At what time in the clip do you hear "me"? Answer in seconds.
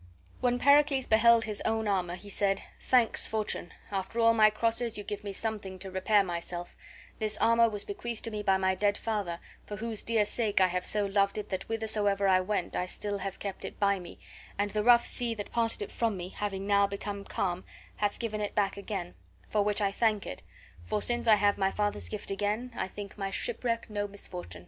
5.23-5.31, 8.31-8.41, 13.99-14.17, 16.17-16.29